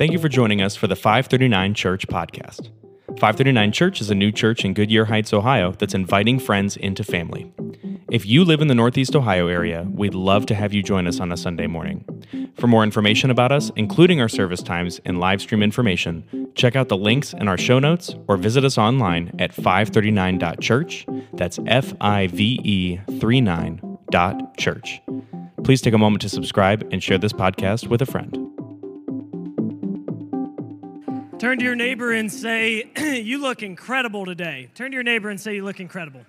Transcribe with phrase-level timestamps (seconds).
[0.00, 2.70] Thank you for joining us for the FIVE39 Church podcast.
[3.16, 7.52] FIVE39 Church is a new church in Goodyear Heights, Ohio that's inviting friends into family.
[8.10, 11.20] If you live in the Northeast Ohio area, we'd love to have you join us
[11.20, 12.06] on a Sunday morning.
[12.56, 16.88] For more information about us, including our service times and live stream information, check out
[16.88, 21.04] the links in our show notes or visit us online at five39.church.
[21.34, 25.02] That's F I V E 39 dot church.
[25.62, 28.59] Please take a moment to subscribe and share this podcast with a friend.
[31.40, 32.90] Turn to your neighbor and say,
[33.22, 34.68] You look incredible today.
[34.74, 36.20] Turn to your neighbor and say, You look incredible.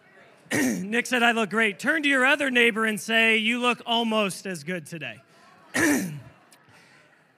[0.50, 1.78] Nick said, I look great.
[1.78, 5.20] Turn to your other neighbor and say, You look almost as good today.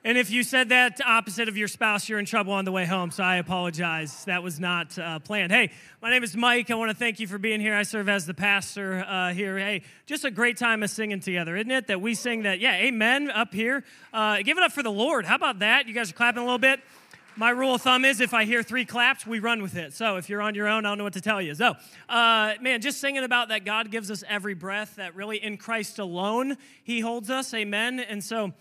[0.04, 2.84] and if you said that opposite of your spouse, you're in trouble on the way
[2.86, 4.24] home, so I apologize.
[4.24, 5.52] That was not uh, planned.
[5.52, 5.70] Hey,
[6.00, 6.72] my name is Mike.
[6.72, 7.72] I want to thank you for being here.
[7.72, 9.56] I serve as the pastor uh, here.
[9.58, 11.86] Hey, just a great time of singing together, isn't it?
[11.86, 13.84] That we sing that, yeah, amen up here.
[14.12, 15.24] Uh, give it up for the Lord.
[15.24, 15.86] How about that?
[15.86, 16.80] You guys are clapping a little bit.
[17.36, 19.94] My rule of thumb is if I hear three claps, we run with it.
[19.94, 21.54] So if you're on your own, I don't know what to tell you.
[21.54, 21.74] So,
[22.08, 25.98] uh, man, just singing about that God gives us every breath, that really in Christ
[25.98, 27.54] alone He holds us.
[27.54, 28.00] Amen.
[28.00, 28.52] And so,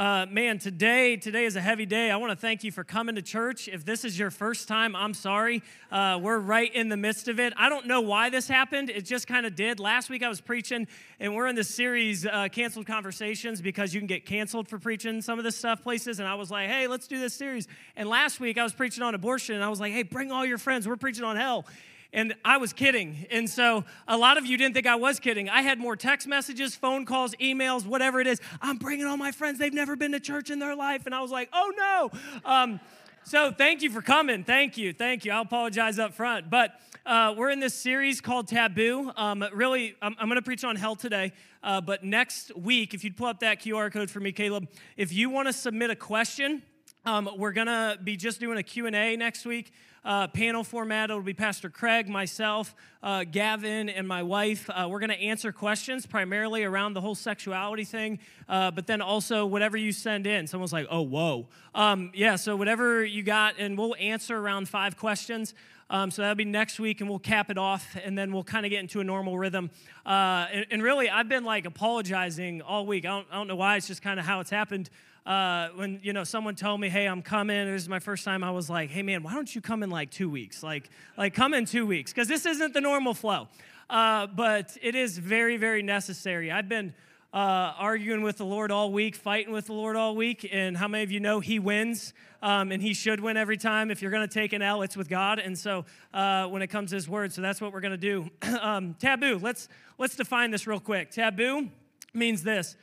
[0.00, 2.10] uh, man, today today is a heavy day.
[2.10, 3.68] I want to thank you for coming to church.
[3.68, 5.62] If this is your first time, I'm sorry.
[5.92, 7.52] Uh, we're right in the midst of it.
[7.58, 8.88] I don't know why this happened.
[8.88, 9.78] It just kind of did.
[9.78, 14.00] Last week I was preaching, and we're in this series, uh, Canceled Conversations, because you
[14.00, 16.18] can get canceled for preaching some of this stuff places.
[16.18, 17.68] And I was like, hey, let's do this series.
[17.94, 20.46] And last week I was preaching on abortion, and I was like, hey, bring all
[20.46, 20.88] your friends.
[20.88, 21.66] We're preaching on hell.
[22.12, 23.26] And I was kidding.
[23.30, 25.48] And so a lot of you didn't think I was kidding.
[25.48, 28.40] I had more text messages, phone calls, emails, whatever it is.
[28.60, 29.58] I'm bringing all my friends.
[29.58, 31.06] They've never been to church in their life.
[31.06, 32.10] And I was like, oh no.
[32.44, 32.80] Um,
[33.22, 34.42] so thank you for coming.
[34.42, 34.92] Thank you.
[34.92, 35.30] Thank you.
[35.30, 36.50] I'll apologize up front.
[36.50, 39.12] But uh, we're in this series called Taboo.
[39.16, 41.32] Um, really, I'm, I'm going to preach on hell today.
[41.62, 45.12] Uh, but next week, if you'd pull up that QR code for me, Caleb, if
[45.12, 46.62] you want to submit a question,
[47.04, 49.72] um, we're going to be just doing a Q&A next week
[50.04, 51.10] uh, panel format.
[51.10, 54.68] It'll be Pastor Craig, myself, uh, Gavin, and my wife.
[54.70, 58.18] Uh, we're going to answer questions primarily around the whole sexuality thing,
[58.48, 60.46] uh, but then also whatever you send in.
[60.46, 61.48] Someone's like, oh, whoa.
[61.74, 65.54] Um, yeah, so whatever you got, and we'll answer around five questions.
[65.90, 68.64] Um, so that'll be next week, and we'll cap it off, and then we'll kind
[68.64, 69.70] of get into a normal rhythm.
[70.06, 73.04] Uh, and, and, really, I've been like apologizing all week.
[73.04, 73.76] I don't, I don't know why.
[73.76, 74.88] It's just kind of how it's happened
[75.26, 78.42] uh, when you know someone told me, "Hey, I'm coming," this is my first time.
[78.42, 80.62] I was like, "Hey, man, why don't you come in like two weeks?
[80.62, 83.48] Like, like come in two weeks because this isn't the normal flow."
[83.90, 86.50] Uh, but it is very, very necessary.
[86.50, 86.94] I've been
[87.34, 90.88] uh, arguing with the Lord all week, fighting with the Lord all week, and how
[90.88, 93.90] many of you know He wins, um, and He should win every time.
[93.90, 95.38] If you're going to take an L, it's with God.
[95.38, 97.96] And so, uh, when it comes to His Word, so that's what we're going to
[97.98, 98.30] do.
[98.60, 99.38] um, taboo.
[99.40, 101.10] Let's let's define this real quick.
[101.10, 101.68] Taboo
[102.14, 102.76] means this.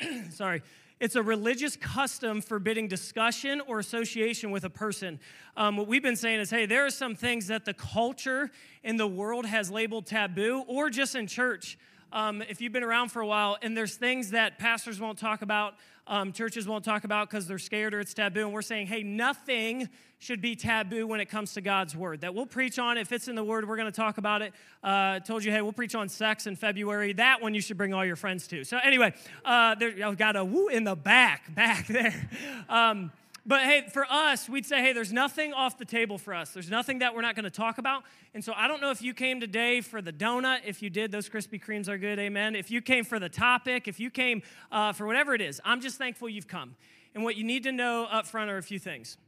[0.30, 0.62] Sorry
[1.00, 5.18] it's a religious custom forbidding discussion or association with a person.
[5.56, 8.50] Um, what we've been saying is hey, there are some things that the culture
[8.82, 11.78] in the world has labeled taboo, or just in church.
[12.12, 15.42] Um, if you've been around for a while, and there's things that pastors won't talk
[15.42, 15.74] about,
[16.06, 18.44] um, churches won't talk about because they're scared or it's taboo.
[18.44, 19.88] And we're saying, hey, nothing
[20.18, 22.20] should be taboo when it comes to God's word.
[22.20, 22.98] That we'll preach on.
[22.98, 24.52] If it's in the word, we're going to talk about it.
[24.82, 27.14] Uh, told you, hey, we'll preach on sex in February.
[27.14, 28.64] That one you should bring all your friends to.
[28.64, 29.14] So anyway,
[29.44, 32.30] uh, there, I got a woo in the back, back there.
[32.68, 33.12] Um,
[33.46, 36.52] but hey, for us, we'd say, hey, there's nothing off the table for us.
[36.52, 38.02] There's nothing that we're not going to talk about.
[38.32, 40.60] And so I don't know if you came today for the donut.
[40.64, 42.56] If you did, those Krispy Kremes are good, amen.
[42.56, 45.82] If you came for the topic, if you came uh, for whatever it is, I'm
[45.82, 46.74] just thankful you've come.
[47.14, 49.18] And what you need to know up front are a few things.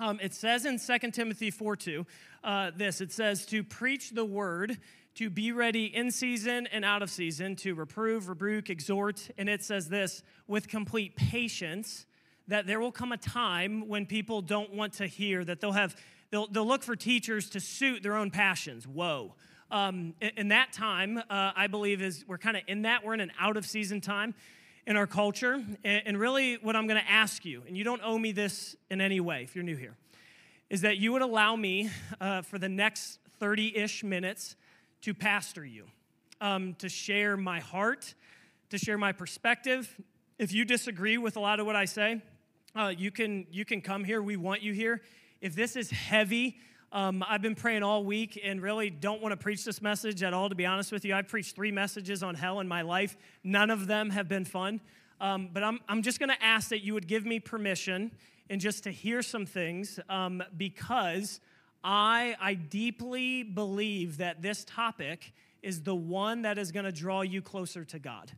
[0.00, 2.06] Um, it says in 2 Timothy 4 2,
[2.42, 4.78] uh, this it says, to preach the word,
[5.14, 9.30] to be ready in season and out of season, to reprove, rebuke, exhort.
[9.38, 12.06] And it says this, with complete patience
[12.50, 15.96] that there will come a time when people don't want to hear, that they'll have,
[16.30, 18.86] they'll, they'll look for teachers to suit their own passions.
[18.86, 19.34] Whoa.
[19.70, 23.04] Um, in, that time, uh, I believe is we're kind of in that.
[23.04, 24.34] We're in an out of season time
[24.84, 25.64] in our culture.
[25.84, 29.00] And, really, what I'm going to ask you, and you don't owe me this in
[29.00, 29.96] any way if you're new here,
[30.68, 31.88] is that you would allow me
[32.20, 34.56] uh, for the next 30 ish minutes
[35.02, 35.86] to pastor you,
[36.40, 38.14] um, to share my heart,
[38.70, 39.96] to share my perspective.
[40.36, 42.22] If you disagree with a lot of what I say,
[42.74, 44.22] uh, you can you can come here.
[44.22, 45.02] We want you here.
[45.40, 46.58] If this is heavy,
[46.92, 50.34] um, I've been praying all week and really don't want to preach this message at
[50.34, 50.48] all.
[50.48, 53.16] To be honest with you, I've preached three messages on hell in my life.
[53.42, 54.80] None of them have been fun.
[55.20, 58.12] Um, but I'm I'm just going to ask that you would give me permission
[58.48, 61.40] and just to hear some things um, because
[61.82, 65.32] I I deeply believe that this topic
[65.62, 68.32] is the one that is going to draw you closer to God.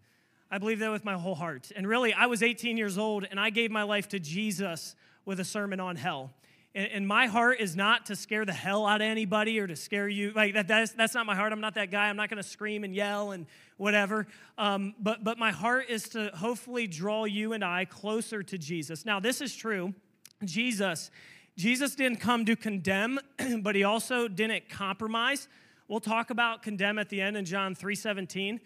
[0.53, 1.73] I believe that with my whole heart.
[1.75, 4.95] And really, I was 18 years old and I gave my life to Jesus
[5.25, 6.31] with a sermon on hell.
[6.75, 9.77] And, and, my heart is not to scare the hell out of anybody or to
[9.77, 10.31] scare you.
[10.33, 11.55] Like that, that's, that's not my heart.
[11.55, 12.11] I'm not that guy.
[12.11, 13.47] I'm not going to scream and yell and
[13.79, 14.27] whatever.
[14.59, 19.07] Um, but, but my heart is to hopefully draw you and I closer to Jesus.
[19.07, 19.95] Now, this is true.
[20.45, 21.11] Jesus,
[21.57, 23.19] Jesus didn't come to condemn,
[23.61, 25.49] but he also didn't compromise.
[25.89, 28.61] We'll talk about condemn at the end in John 3:17.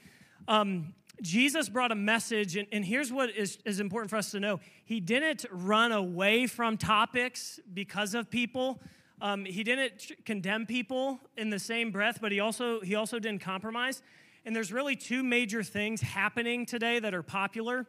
[0.49, 4.41] Um, Jesus brought a message, and, and here's what is, is important for us to
[4.41, 4.61] know.
[4.85, 8.81] He didn't run away from topics because of people.
[9.23, 13.41] Um, he didn't condemn people in the same breath, but he also, he also didn't
[13.41, 14.03] compromise.
[14.45, 17.87] And there's really two major things happening today that are popular.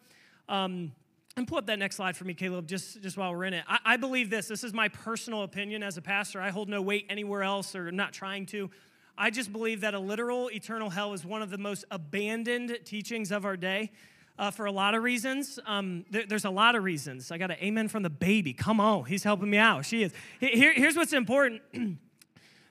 [0.48, 0.94] Um,
[1.36, 3.64] and pull up that next slide for me, Caleb, just, just while we're in it.
[3.68, 4.48] I, I believe this.
[4.48, 6.42] This is my personal opinion as a pastor.
[6.42, 8.72] I hold no weight anywhere else or not trying to.
[9.18, 13.32] I just believe that a literal eternal hell is one of the most abandoned teachings
[13.32, 13.92] of our day.
[14.40, 15.58] Uh, for a lot of reasons.
[15.66, 17.32] Um, there, there's a lot of reasons.
[17.32, 18.54] I got an amen from the baby.
[18.54, 19.84] Come on, he's helping me out.
[19.84, 20.14] She is.
[20.40, 21.64] Here, here's what's important.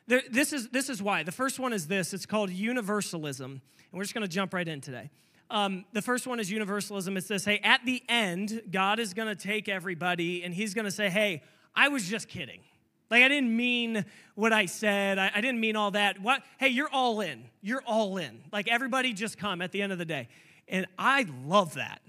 [0.07, 1.25] there, this, is, this is why.
[1.25, 3.51] The first one is this it's called universalism.
[3.51, 5.11] And we're just going to jump right in today.
[5.51, 7.17] Um, the first one is universalism.
[7.17, 10.85] It's this hey, at the end, God is going to take everybody and he's going
[10.85, 11.43] to say, hey,
[11.75, 12.61] I was just kidding.
[13.11, 14.05] Like, I didn't mean
[14.35, 15.19] what I said.
[15.19, 16.21] I, I, didn't mean all that.
[16.21, 16.43] What?
[16.59, 17.45] Hey, you're all in.
[17.63, 18.43] You're all in.
[18.53, 20.29] Like, everybody just come at the end of the day.
[20.69, 22.01] And I love that.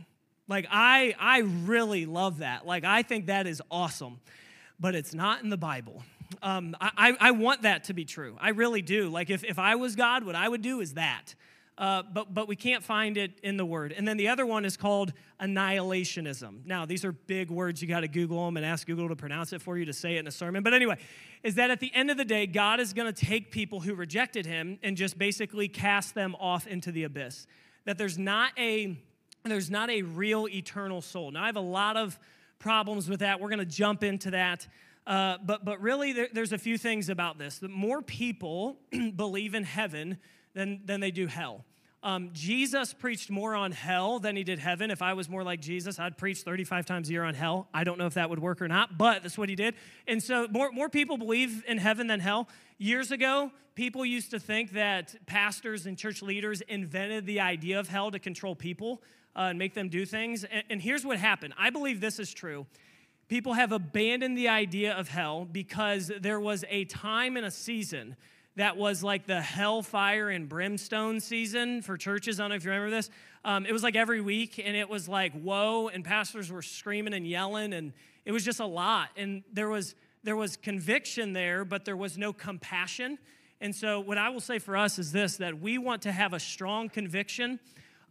[0.47, 2.65] Like, I, I really love that.
[2.65, 4.19] Like, I think that is awesome.
[4.79, 6.03] But it's not in the Bible.
[6.41, 8.35] Um, I, I want that to be true.
[8.39, 9.09] I really do.
[9.09, 11.35] Like, if, if I was God, what I would do is that
[11.77, 13.91] uh, but, but we can't find it in the word.
[13.91, 16.65] And then the other one is called annihilationism.
[16.65, 17.81] Now, these are big words.
[17.81, 20.15] You got to Google them and ask Google to pronounce it for you to say
[20.15, 20.63] it in a sermon.
[20.63, 20.97] But anyway,
[21.43, 23.93] is that at the end of the day, God is going to take people who
[23.93, 27.45] rejected him and just basically cast them off into the abyss.
[27.85, 28.97] That there's not a
[29.43, 31.31] there's not a real eternal soul.
[31.31, 32.19] Now, I have a lot of
[32.59, 33.39] problems with that.
[33.39, 34.67] We're going to jump into that.
[35.05, 37.59] Uh, but, but really, there, there's a few things about this.
[37.59, 38.77] The more people
[39.15, 40.17] believe in heaven
[40.53, 41.63] than, than they do hell.
[42.03, 44.91] Um, Jesus preached more on hell than he did heaven.
[44.91, 47.67] If I was more like Jesus, I'd preach 35 times a year on hell.
[47.73, 49.73] I don't know if that would work or not, but that's what he did.
[50.07, 52.47] And so more, more people believe in heaven than hell.
[52.77, 57.87] Years ago, people used to think that pastors and church leaders invented the idea of
[57.87, 59.01] hell to control people
[59.35, 60.43] uh, and make them do things.
[60.43, 62.67] And, and here's what happened I believe this is true.
[63.27, 68.15] People have abandoned the idea of hell because there was a time and a season
[68.57, 72.39] that was like the hellfire and brimstone season for churches.
[72.39, 73.09] I don't know if you remember this.
[73.45, 77.13] Um, it was like every week, and it was like whoa, and pastors were screaming
[77.13, 77.93] and yelling, and
[78.25, 79.09] it was just a lot.
[79.15, 83.19] And there was there was conviction there, but there was no compassion.
[83.61, 86.33] And so, what I will say for us is this: that we want to have
[86.33, 87.59] a strong conviction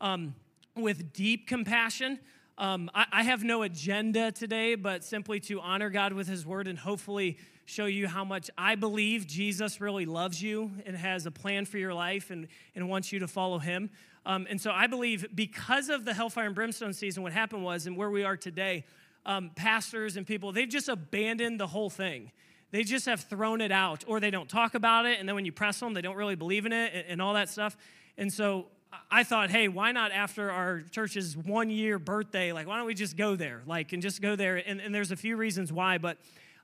[0.00, 0.37] um,
[0.76, 2.20] with deep compassion.
[2.56, 6.69] Um, I, I have no agenda today, but simply to honor God with His Word
[6.69, 7.37] and hopefully
[7.67, 11.79] show you how much I believe Jesus really loves you and has a plan for
[11.79, 13.91] your life and, and wants you to follow him.
[14.25, 17.87] Um, and so I believe because of the hellfire and brimstone season, what happened was,
[17.87, 18.85] and where we are today,
[19.25, 22.31] um, pastors and people, they've just abandoned the whole thing.
[22.71, 25.19] They just have thrown it out, or they don't talk about it.
[25.19, 27.35] And then when you press them, they don't really believe in it and, and all
[27.35, 27.77] that stuff.
[28.17, 28.67] And so
[29.11, 32.53] I thought, hey, why not after our church's one year birthday?
[32.53, 33.63] Like, why don't we just go there?
[33.67, 34.57] Like, and just go there.
[34.57, 36.19] And, and there's a few reasons why, but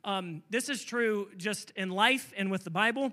[0.04, 3.12] um, this is true just in life and with the Bible.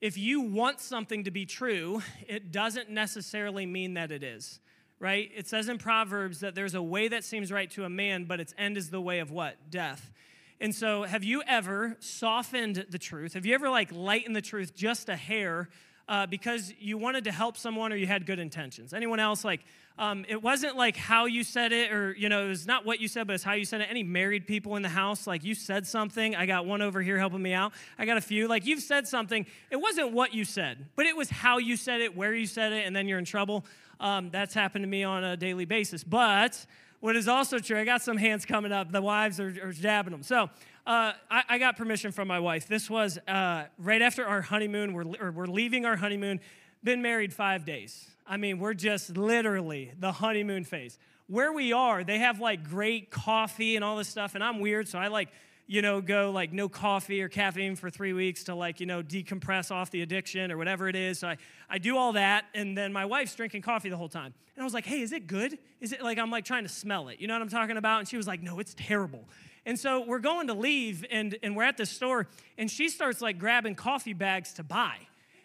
[0.00, 4.60] If you want something to be true, it doesn't necessarily mean that it is,
[4.98, 5.30] right?
[5.34, 8.40] It says in Proverbs that there's a way that seems right to a man, but
[8.40, 9.70] its end is the way of what?
[9.70, 10.12] Death.
[10.60, 13.34] And so, have you ever softened the truth?
[13.34, 15.68] Have you ever like lightened the truth just a hair
[16.08, 18.92] uh, because you wanted to help someone or you had good intentions?
[18.92, 19.60] Anyone else like
[19.98, 23.00] um, it wasn't like how you said it, or, you know, it was not what
[23.00, 23.88] you said, but it's how you said it.
[23.88, 26.36] Any married people in the house, like you said something.
[26.36, 27.72] I got one over here helping me out.
[27.98, 28.46] I got a few.
[28.46, 29.46] Like you've said something.
[29.70, 32.72] It wasn't what you said, but it was how you said it, where you said
[32.72, 33.64] it, and then you're in trouble.
[33.98, 36.04] Um, that's happened to me on a daily basis.
[36.04, 36.66] But
[37.00, 38.92] what is also true, I got some hands coming up.
[38.92, 40.22] The wives are, are jabbing them.
[40.22, 40.50] So
[40.86, 42.68] uh, I, I, got permission from my wife.
[42.68, 44.92] This was uh, right after our honeymoon.
[44.92, 46.38] We're, we're leaving our honeymoon.
[46.84, 48.08] Been married five days.
[48.24, 50.96] I mean, we're just literally the honeymoon phase.
[51.26, 54.86] Where we are, they have like great coffee and all this stuff, and I'm weird,
[54.86, 55.30] so I like,
[55.66, 59.02] you know, go like no coffee or caffeine for three weeks to like, you know,
[59.02, 61.18] decompress off the addiction or whatever it is.
[61.18, 61.36] So I,
[61.68, 64.32] I do all that, and then my wife's drinking coffee the whole time.
[64.54, 65.58] And I was like, hey, is it good?
[65.80, 67.18] Is it like, I'm like trying to smell it.
[67.18, 67.98] You know what I'm talking about?
[67.98, 69.24] And she was like, no, it's terrible.
[69.66, 73.20] And so we're going to leave, and, and we're at the store, and she starts
[73.20, 74.96] like grabbing coffee bags to buy.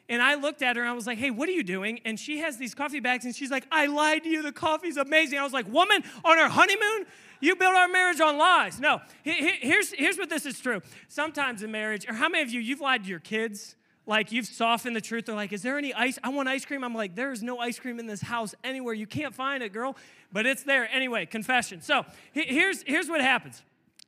[0.07, 2.01] And I looked at her and I was like, hey, what are you doing?
[2.03, 4.41] And she has these coffee bags and she's like, I lied to you.
[4.41, 5.39] The coffee's amazing.
[5.39, 7.05] I was like, woman, on our honeymoon?
[7.39, 8.77] You built our marriage on lies.
[8.77, 10.81] No, here's, here's what this is true.
[11.07, 13.75] Sometimes in marriage, or how many of you, you've lied to your kids?
[14.07, 15.27] like you've softened the truth.
[15.27, 16.17] They're like, is there any ice?
[16.23, 16.83] I want ice cream.
[16.83, 18.93] I'm like, there's no ice cream in this house anywhere.
[18.93, 19.95] You can't find it, girl.
[20.33, 20.89] But it's there.
[20.91, 21.81] Anyway, confession.
[21.81, 23.61] So here's, here's what happens.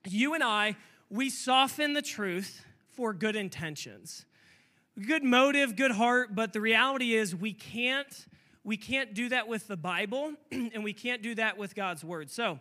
[0.06, 0.76] You and I,
[1.10, 4.26] we soften the truth for good intentions.
[5.08, 8.28] Good motive, good heart, but the reality is we can't
[8.66, 12.30] we can't do that with the Bible and we can't do that with God's word.
[12.30, 12.60] So,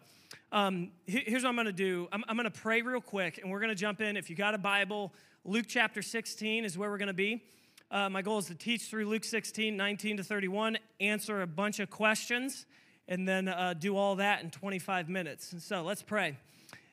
[0.50, 2.08] um, here's what I'm going to do.
[2.12, 4.16] I'm, I'm going to pray real quick, and we're going to jump in.
[4.16, 5.12] If you got a Bible,
[5.44, 7.42] Luke chapter 16 is where we're going to be.
[7.90, 11.78] Uh, my goal is to teach through Luke 16, 19 to 31, answer a bunch
[11.78, 12.66] of questions,
[13.06, 15.52] and then uh, do all that in 25 minutes.
[15.52, 16.36] And So let's pray.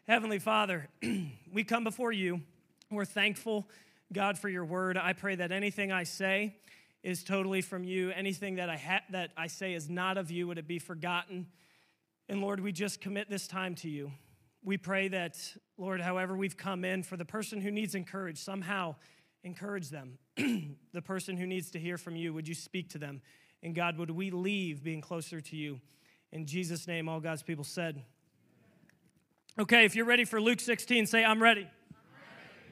[0.09, 0.89] Heavenly Father,
[1.53, 2.41] we come before you.
[2.89, 3.69] We're thankful,
[4.11, 4.97] God, for your word.
[4.97, 6.55] I pray that anything I say
[7.03, 8.09] is totally from you.
[8.09, 11.45] Anything that I, ha- that I say is not of you, would it be forgotten?
[12.27, 14.11] And Lord, we just commit this time to you.
[14.63, 15.37] We pray that,
[15.77, 18.95] Lord, however we've come in, for the person who needs encouragement, somehow
[19.43, 20.17] encourage them.
[20.91, 23.21] the person who needs to hear from you, would you speak to them?
[23.61, 25.79] And God, would we leave being closer to you?
[26.31, 28.03] In Jesus' name, all God's people said.
[29.57, 31.67] Okay, if you're ready for Luke 16, say, I'm ready.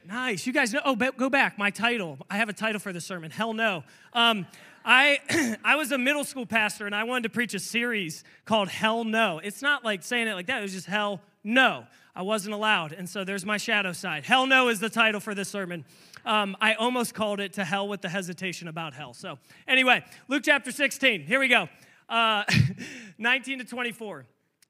[0.06, 0.46] Nice.
[0.46, 0.80] You guys know.
[0.86, 1.58] Oh, go back.
[1.58, 2.18] My title.
[2.30, 3.30] I have a title for the sermon.
[3.30, 3.84] Hell no.
[4.14, 4.46] Um,
[4.82, 8.68] I, I was a middle school pastor and I wanted to preach a series called
[8.68, 9.38] Hell No.
[9.38, 11.84] It's not like saying it like that, it was just Hell No.
[12.16, 12.92] I wasn't allowed.
[12.92, 14.24] And so there's my shadow side.
[14.24, 15.84] Hell No is the title for this sermon.
[16.24, 19.12] Um, I almost called it To Hell with the Hesitation About Hell.
[19.12, 21.22] So, anyway, Luke chapter 16.
[21.22, 21.68] Here we go.
[22.08, 22.44] Uh,
[23.18, 24.24] 19 to 24.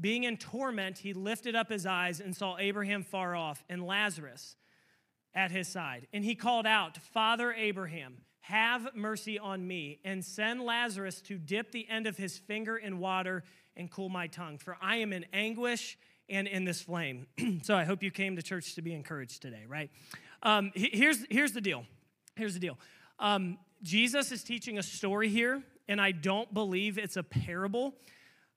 [0.00, 4.56] being in torment, he lifted up his eyes and saw Abraham far off and Lazarus
[5.34, 6.06] at his side.
[6.12, 11.70] And he called out, Father Abraham, have mercy on me, and send Lazarus to dip
[11.70, 13.44] the end of his finger in water
[13.76, 17.26] and cool my tongue, for I am in anguish and in this flame.
[17.62, 19.90] so I hope you came to church to be encouraged today, right?
[20.42, 21.84] Um, here's, here's the deal.
[22.36, 22.78] Here's the deal.
[23.18, 27.94] Um, Jesus is teaching a story here, and I don't believe it's a parable.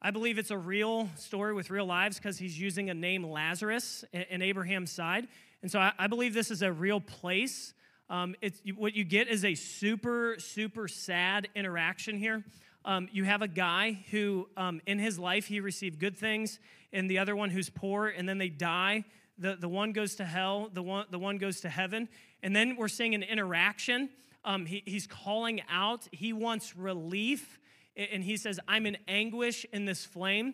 [0.01, 4.03] I believe it's a real story with real lives because he's using a name Lazarus
[4.11, 5.27] in Abraham's side.
[5.61, 7.73] And so I, believe this is a real place
[8.11, 12.43] um, it's, what you get is a super, super sad interaction here.
[12.83, 16.59] Um, you have a guy who, um, in his life, he received good things,
[16.91, 19.05] and the other one who's poor, and then they die.
[19.37, 22.09] The, the one goes to hell, the one, the one goes to heaven.
[22.43, 24.09] And then we're seeing an interaction.
[24.43, 27.60] Um, he, he's calling out, he wants relief,
[27.95, 30.53] and he says, I'm in anguish in this flame.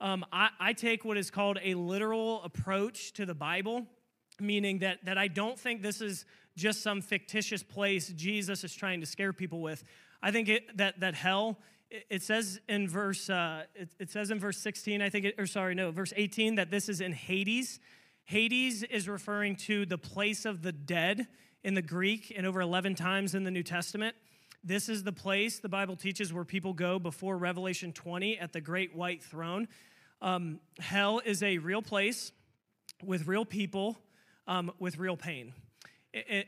[0.00, 3.86] Um, I, I take what is called a literal approach to the Bible,
[4.40, 6.24] meaning that, that I don't think this is
[6.56, 9.84] just some fictitious place Jesus is trying to scare people with.
[10.22, 11.58] I think it, that, that hell,
[11.90, 15.46] it, says in verse, uh, it, it, says in verse 16, I think, it, or
[15.46, 17.80] sorry, no, verse 18, that this is in Hades.
[18.24, 21.26] Hades is referring to the place of the dead
[21.62, 24.16] in the Greek and over 11 times in the New Testament.
[24.66, 28.62] This is the place the Bible teaches where people go before Revelation 20 at the
[28.62, 29.68] great white throne.
[30.22, 32.32] Um, hell is a real place
[33.02, 33.98] with real people
[34.46, 35.52] um, with real pain.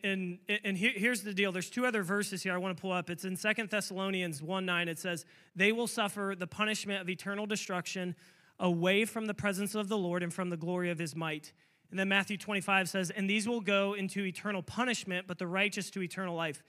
[0.02, 1.52] And, and here's the deal.
[1.52, 3.10] There's two other verses here i want to pull up.
[3.10, 7.46] It's in Second thessalonians 1 9 it says they will suffer the punishment of eternal
[7.46, 8.14] destruction
[8.58, 11.52] away from the presence of the lord and from the glory of his might.
[11.90, 15.90] And then matthew 25 says and these will go into eternal punishment but the righteous
[15.90, 16.62] to eternal life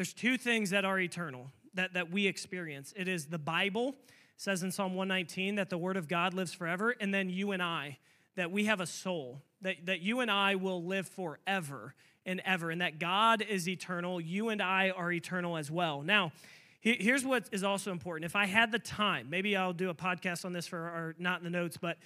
[0.00, 3.94] there's two things that are eternal that, that we experience it is the bible
[4.36, 7.62] says in psalm 119 that the word of god lives forever and then you and
[7.62, 7.98] i
[8.36, 11.94] that we have a soul that, that you and i will live forever
[12.26, 14.20] and ever, and that God is eternal.
[14.20, 16.02] You and I are eternal as well.
[16.02, 16.32] Now,
[16.80, 18.24] here's what is also important.
[18.24, 21.38] If I had the time, maybe I'll do a podcast on this for or not
[21.38, 21.98] in the notes, but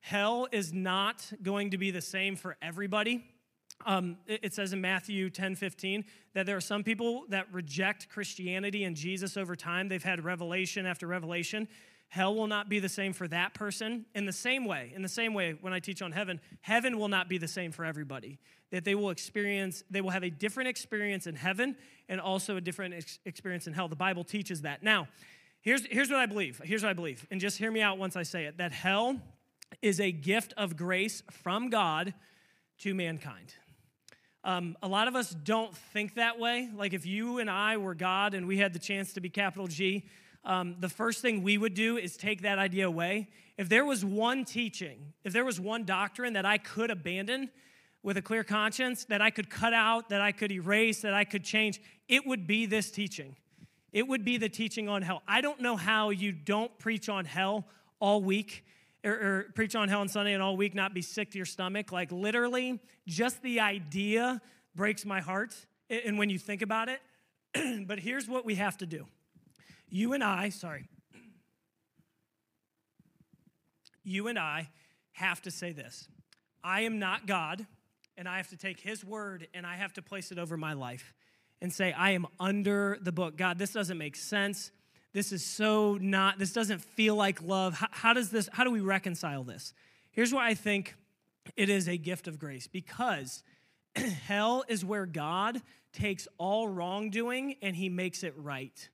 [0.00, 3.24] hell is not going to be the same for everybody.
[3.86, 8.84] Um, it says in Matthew 10 15 that there are some people that reject Christianity
[8.84, 9.88] and Jesus over time.
[9.88, 11.68] They've had revelation after revelation.
[12.08, 14.04] Hell will not be the same for that person.
[14.14, 17.08] In the same way, in the same way, when I teach on heaven, heaven will
[17.08, 18.38] not be the same for everybody.
[18.70, 21.76] That they will experience, they will have a different experience in heaven
[22.08, 23.88] and also a different ex- experience in hell.
[23.88, 24.82] The Bible teaches that.
[24.82, 25.08] Now,
[25.62, 26.60] Here's, here's what I believe.
[26.64, 27.26] Here's what I believe.
[27.30, 29.20] And just hear me out once I say it that hell
[29.80, 32.14] is a gift of grace from God
[32.80, 33.54] to mankind.
[34.44, 36.68] Um, a lot of us don't think that way.
[36.74, 39.68] Like if you and I were God and we had the chance to be capital
[39.68, 40.04] G,
[40.44, 43.28] um, the first thing we would do is take that idea away.
[43.56, 47.50] If there was one teaching, if there was one doctrine that I could abandon
[48.02, 51.22] with a clear conscience, that I could cut out, that I could erase, that I
[51.22, 53.36] could change, it would be this teaching.
[53.92, 55.22] It would be the teaching on hell.
[55.28, 57.66] I don't know how you don't preach on hell
[58.00, 58.64] all week
[59.04, 61.46] or, or, preach on hell on Sunday and all week not be sick to your
[61.46, 61.90] stomach.
[61.92, 64.40] Like literally, just the idea
[64.74, 65.54] breaks my heart.
[65.90, 67.00] And when you think about it,
[67.86, 69.06] but here's what we have to do.
[69.88, 70.88] You and I, sorry,
[74.04, 74.68] you and I
[75.12, 76.08] have to say this
[76.64, 77.66] I am not God,
[78.16, 80.72] and I have to take His word and I have to place it over my
[80.72, 81.14] life
[81.60, 83.36] and say, I am under the book.
[83.36, 84.70] God, this doesn't make sense.
[85.12, 87.74] This is so not, this doesn't feel like love.
[87.74, 89.74] How, how does this, how do we reconcile this?
[90.10, 90.94] Here's why I think
[91.56, 93.42] it is a gift of grace because
[93.96, 95.60] hell is where God
[95.92, 98.88] takes all wrongdoing and he makes it right.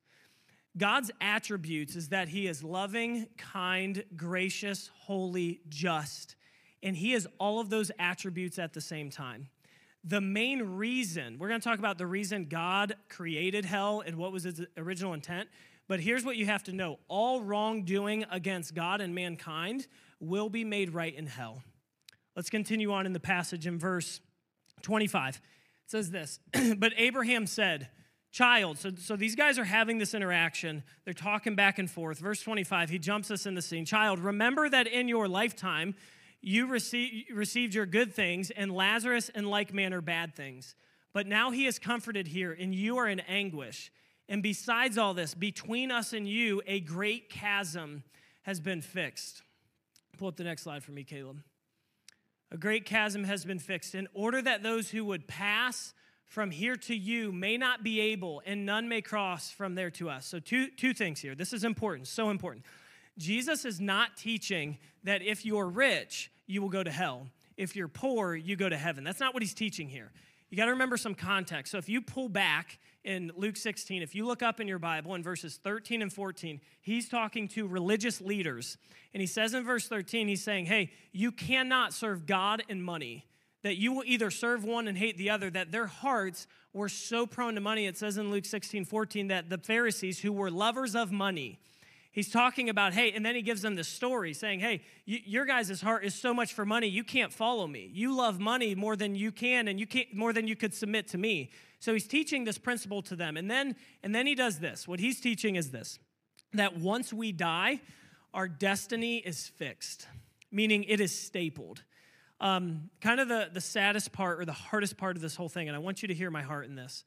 [0.77, 6.37] God's attributes is that he is loving, kind, gracious, holy, just.
[6.83, 9.49] And he is all of those attributes at the same time
[10.05, 14.33] the main reason, we're going to talk about the reason God created hell and what
[14.33, 15.49] was its original intent.
[15.89, 19.87] But here's what you have to know all wrongdoing against God and mankind
[20.21, 21.63] will be made right in hell.
[22.37, 24.21] Let's continue on in the passage in verse
[24.83, 25.37] 25.
[25.37, 25.43] It
[25.87, 26.39] says this
[26.77, 27.89] But Abraham said,
[28.31, 30.85] Child, so, so these guys are having this interaction.
[31.05, 32.19] They're talking back and forth.
[32.19, 33.87] Verse 25, he jumps us in the scene.
[33.87, 35.95] Child, remember that in your lifetime,
[36.43, 40.75] you received, received your good things, and Lazarus in like manner bad things.
[41.15, 43.91] But now he is comforted here, and you are in anguish.
[44.29, 48.03] And besides all this, between us and you, a great chasm
[48.43, 49.43] has been fixed.
[50.19, 51.43] Pull up the next slide for me, Caleb.
[52.51, 55.93] A great chasm has been fixed in order that those who would pass
[56.27, 60.11] from here to you may not be able, and none may cross from there to
[60.11, 60.27] us.
[60.27, 61.35] So, two, two things here.
[61.35, 62.65] This is important, so important.
[63.17, 67.29] Jesus is not teaching that if you're rich, you will go to hell.
[67.57, 69.05] If you're poor, you go to heaven.
[69.05, 70.13] That's not what he's teaching here.
[70.51, 71.73] You got to remember some context.
[71.73, 75.15] So if you pull back in Luke 16, if you look up in your Bible
[75.15, 78.77] in verses 13 and 14, he's talking to religious leaders.
[79.15, 83.27] And he says in verse 13, he's saying, Hey, you cannot serve God and money,
[83.63, 87.27] that you will either serve one and hate the other, that their hearts were so
[87.27, 87.87] prone to money.
[87.87, 91.59] It says in Luke 16, 14, that the Pharisees, who were lovers of money,
[92.19, 95.45] He's talking about, hey, and then he gives them the story saying, hey, you, your
[95.45, 97.89] guys' heart is so much for money, you can't follow me.
[97.95, 101.07] You love money more than you can, and you can't more than you could submit
[101.11, 101.51] to me.
[101.79, 103.37] So he's teaching this principle to them.
[103.37, 104.89] And then, and then he does this.
[104.89, 106.01] What he's teaching is this
[106.55, 107.81] that once we die,
[108.35, 110.09] our destiny is fixed,
[110.51, 111.85] meaning it is stapled.
[112.41, 115.69] Um, kind of the, the saddest part or the hardest part of this whole thing,
[115.69, 117.05] and I want you to hear my heart in this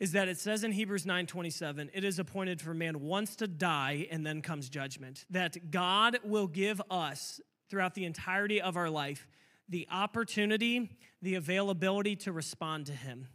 [0.00, 4.06] is that it says in Hebrews 9:27, it is appointed for man once to die
[4.10, 5.24] and then comes judgment.
[5.30, 9.26] That God will give us throughout the entirety of our life
[9.68, 13.28] the opportunity, the availability to respond to him.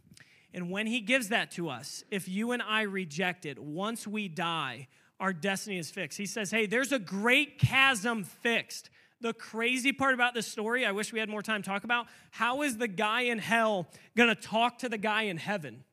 [0.52, 4.28] And when he gives that to us, if you and I reject it, once we
[4.28, 4.88] die,
[5.20, 6.18] our destiny is fixed.
[6.18, 10.92] He says, "Hey, there's a great chasm fixed." The crazy part about this story, I
[10.92, 14.28] wish we had more time to talk about, how is the guy in hell going
[14.28, 15.84] to talk to the guy in heaven?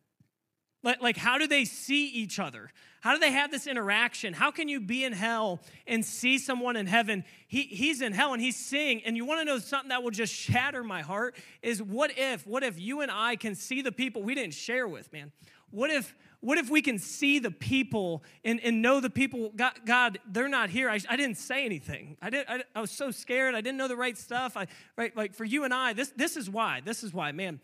[0.84, 2.72] Like, how do they see each other?
[3.02, 4.34] How do they have this interaction?
[4.34, 7.24] How can you be in hell and see someone in heaven?
[7.48, 10.12] He, he's in hell and he's seeing, and you want to know something that will
[10.12, 13.92] just shatter my heart is what if, what if you and I can see the
[13.92, 15.32] people we didn't share with, man?
[15.72, 19.74] What if, what if we can see the people and, and know the people, God,
[19.86, 20.90] God they're not here.
[20.90, 22.18] I, I didn't say anything.
[22.22, 23.56] I, did, I, I was so scared.
[23.56, 24.58] I didn't know the right stuff.
[24.58, 26.82] I, right, like for you and I, this, this is why.
[26.84, 27.62] This is why, man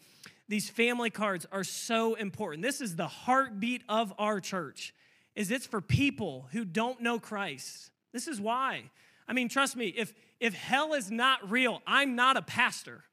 [0.49, 2.63] these family cards are so important.
[2.63, 4.93] This is the heartbeat of our church.
[5.35, 7.91] Is it's for people who don't know Christ.
[8.11, 8.83] This is why.
[9.27, 13.03] I mean, trust me, if if hell is not real, I'm not a pastor.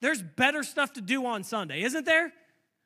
[0.00, 2.32] There's better stuff to do on Sunday, isn't there?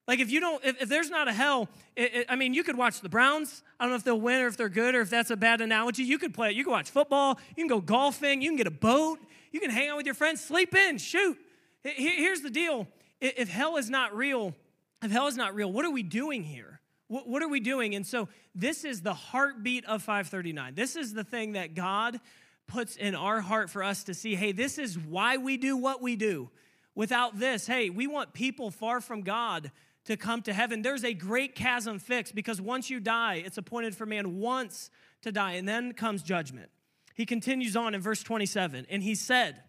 [0.06, 2.64] Like if you don't, if, if there's not a hell, it, it, I mean, you
[2.64, 3.62] could watch the Browns.
[3.78, 5.60] I don't know if they'll win or if they're good or if that's a bad
[5.60, 6.02] analogy.
[6.02, 6.52] You could play.
[6.52, 7.38] You can watch football.
[7.56, 8.40] You can go golfing.
[8.40, 9.18] You can get a boat.
[9.52, 10.42] You can hang out with your friends.
[10.42, 10.98] Sleep in.
[10.98, 11.38] Shoot.
[11.82, 12.86] Here's the deal.
[13.20, 14.54] If hell is not real,
[15.02, 16.80] if hell is not real, what are we doing here?
[17.08, 17.94] What are we doing?
[17.94, 20.76] And so, this is the heartbeat of FIVE39.
[20.76, 22.20] This is the thing that God
[22.66, 26.02] puts in our heart for us to see hey, this is why we do what
[26.02, 26.50] we do.
[26.94, 29.70] Without this, hey, we want people far from God
[30.04, 30.82] to come to heaven.
[30.82, 34.90] There's a great chasm fixed because once you die, it's appointed for man once
[35.22, 36.70] to die, and then comes judgment.
[37.14, 39.62] He continues on in verse 27, and he said,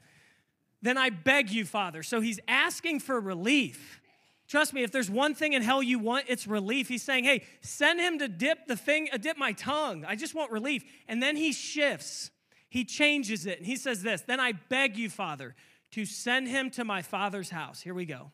[0.82, 2.04] Then I beg you, Father.
[2.04, 4.02] So he's asking for relief.
[4.48, 6.88] Trust me, if there's one thing in hell you want, it's relief.
[6.88, 10.06] He's saying, Hey, send him to dip the thing, uh, dip my tongue.
[10.08, 10.84] I just want relief.
[11.08, 12.32] And then he shifts,
[12.68, 15.56] he changes it, and he says this Then I beg you, Father,
[15.92, 17.82] to send him to my father's house.
[17.82, 18.32] Here we go.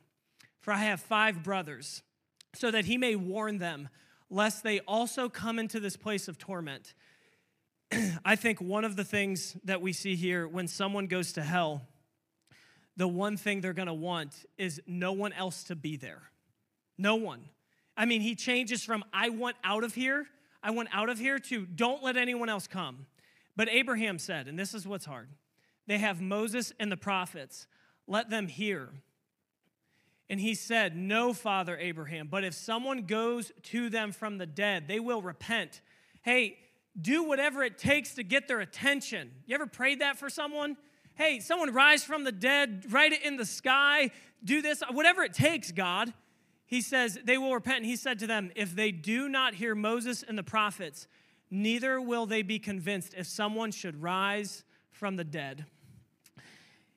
[0.62, 2.02] For I have five brothers,
[2.54, 3.90] so that he may warn them,
[4.30, 6.94] lest they also come into this place of torment.
[8.26, 11.88] I think one of the things that we see here when someone goes to hell,
[12.98, 16.24] the one thing they're gonna want is no one else to be there.
[16.98, 17.46] No one.
[17.98, 20.28] I mean, he changes from I want out of here,
[20.64, 23.06] I want out of here to don't let anyone else come.
[23.56, 25.30] But Abraham said, and this is what's hard
[25.88, 27.68] they have Moses and the prophets,
[28.08, 28.90] let them hear.
[30.30, 34.88] And he said, No, Father Abraham, but if someone goes to them from the dead,
[34.88, 35.82] they will repent.
[36.24, 36.58] Hey,
[37.00, 39.32] do whatever it takes to get their attention.
[39.46, 40.78] You ever prayed that for someone?
[41.16, 44.12] Hey, someone rise from the dead, write it in the sky,
[44.44, 46.14] do this, whatever it takes, God.
[46.66, 47.78] He says, they will repent.
[47.78, 51.08] And he said to them, if they do not hear Moses and the prophets,
[51.50, 55.66] neither will they be convinced if someone should rise from the dead.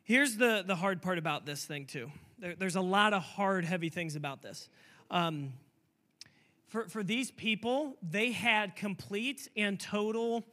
[0.03, 2.11] Here's the, the hard part about this thing, too.
[2.39, 4.69] There, there's a lot of hard, heavy things about this.
[5.11, 5.53] Um,
[6.67, 10.45] for, for these people, they had complete and total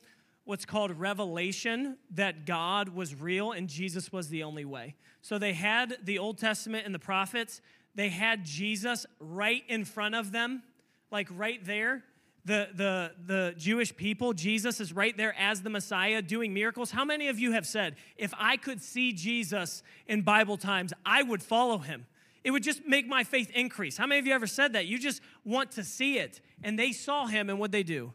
[0.45, 4.95] what's called revelation that God was real and Jesus was the only way.
[5.21, 7.61] So they had the Old Testament and the prophets,
[7.95, 10.63] they had Jesus right in front of them,
[11.11, 12.03] like right there.
[12.45, 16.91] The, the, the Jewish people, Jesus is right there as the Messiah doing miracles.
[16.91, 21.23] How many of you have said, if I could see Jesus in Bible times, I
[21.23, 22.05] would follow him?
[22.43, 23.97] It would just make my faith increase.
[23.97, 24.85] How many of you ever said that?
[24.85, 26.39] You just want to see it.
[26.61, 28.13] And they saw him, and what they do?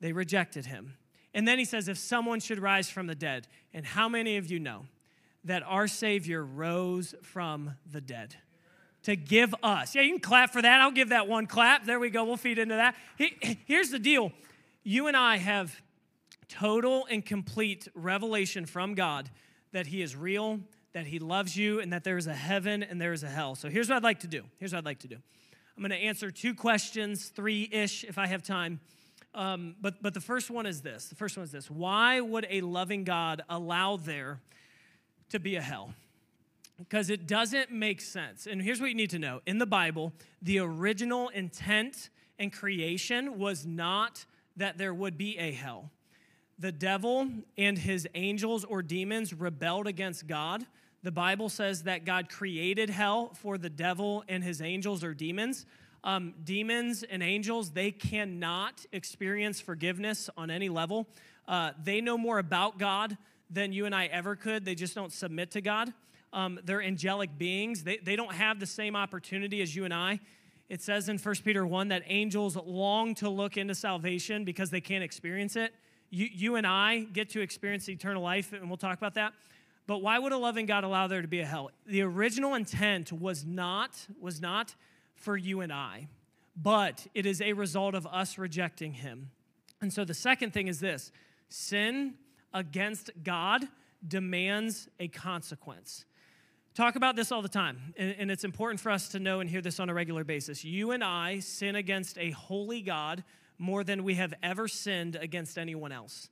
[0.00, 0.94] They rejected him.
[1.34, 4.50] And then he says, if someone should rise from the dead, and how many of
[4.50, 4.86] you know
[5.44, 8.36] that our Savior rose from the dead?
[9.04, 9.94] To give us.
[9.94, 10.80] Yeah, you can clap for that.
[10.80, 11.86] I'll give that one clap.
[11.86, 12.24] There we go.
[12.24, 12.94] We'll feed into that.
[13.64, 14.32] Here's the deal
[14.82, 15.80] you and I have
[16.48, 19.30] total and complete revelation from God
[19.72, 20.60] that He is real,
[20.92, 23.54] that He loves you, and that there is a heaven and there is a hell.
[23.54, 24.42] So here's what I'd like to do.
[24.58, 25.16] Here's what I'd like to do.
[25.76, 28.80] I'm going to answer two questions, three ish, if I have time.
[29.34, 32.46] Um, but, but the first one is this the first one is this Why would
[32.50, 34.40] a loving God allow there
[35.30, 35.94] to be a hell?
[36.78, 38.46] Because it doesn't make sense.
[38.46, 43.38] And here's what you need to know in the Bible, the original intent and creation
[43.38, 44.24] was not
[44.56, 45.90] that there would be a hell.
[46.58, 50.66] The devil and his angels or demons rebelled against God
[51.02, 55.64] the Bible says that God created hell for the devil and his angels or demons.
[56.02, 61.06] Um, demons and angels, they cannot experience forgiveness on any level.
[61.46, 63.18] Uh, they know more about God
[63.50, 64.64] than you and I ever could.
[64.64, 65.92] They just don't submit to God.
[66.32, 70.20] Um, they're angelic beings, they, they don't have the same opportunity as you and I.
[70.68, 74.80] It says in 1 Peter 1 that angels long to look into salvation because they
[74.80, 75.74] can't experience it.
[76.10, 79.32] You, you and I get to experience eternal life, and we'll talk about that.
[79.88, 81.72] But why would a loving God allow there to be a hell?
[81.86, 84.76] The original intent was not was not
[85.20, 86.08] for you and I,
[86.56, 89.30] but it is a result of us rejecting him.
[89.80, 91.12] And so the second thing is this,
[91.48, 92.14] sin
[92.52, 93.66] against God
[94.06, 96.04] demands a consequence.
[96.74, 99.60] Talk about this all the time, and, it's important for us to know and hear
[99.60, 100.64] this on a regular basis.
[100.64, 103.24] You and I sin against a holy God
[103.58, 106.28] more than we have ever sinned against anyone else.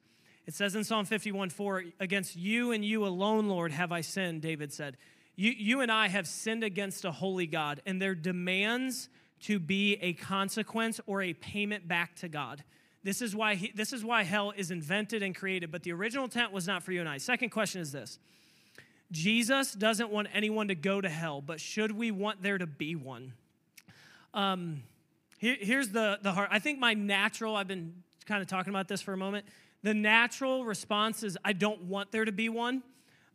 [0.46, 4.40] It says in Psalm 51 4, Against you and you alone, Lord, have I sinned,
[4.40, 4.96] David said.
[5.38, 9.08] You, you and I have sinned against a holy God, and there demands
[9.42, 12.64] to be a consequence or a payment back to God.
[13.04, 16.24] This is why he, this is why hell is invented and created, but the original
[16.24, 17.18] intent was not for you and I.
[17.18, 18.18] Second question is this.
[19.12, 22.96] Jesus doesn't want anyone to go to hell, but should we want there to be
[22.96, 23.32] one?
[24.34, 24.82] Um,
[25.38, 26.48] here, here's the, the heart.
[26.50, 29.46] I think my natural, I've been kind of talking about this for a moment.
[29.84, 32.82] The natural response is, I don't want there to be one.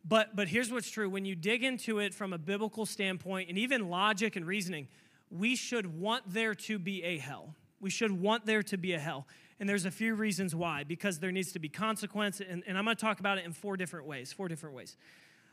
[0.06, 3.56] But, but here's what's true when you dig into it from a biblical standpoint and
[3.56, 4.88] even logic and reasoning,
[5.30, 7.54] we should want there to be a hell.
[7.80, 9.26] We should want there to be a hell.
[9.58, 12.40] And there's a few reasons why, because there needs to be consequence.
[12.40, 14.32] And, and I'm going to talk about it in four different ways.
[14.32, 14.96] Four different ways.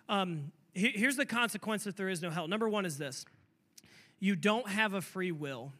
[0.09, 2.47] Um, here's the consequence if there is no hell.
[2.47, 3.25] Number one is this
[4.19, 5.73] you don't have a free will.